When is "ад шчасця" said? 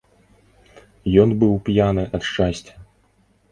2.21-2.73